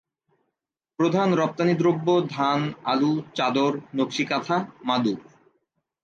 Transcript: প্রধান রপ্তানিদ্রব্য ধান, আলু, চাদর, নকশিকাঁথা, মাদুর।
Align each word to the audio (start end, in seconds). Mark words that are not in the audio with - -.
প্রধান 0.99 1.29
রপ্তানিদ্রব্য 1.33 2.07
ধান, 2.29 2.59
আলু, 2.83 3.11
চাদর, 3.35 3.73
নকশিকাঁথা, 3.95 4.57
মাদুর। 4.83 5.19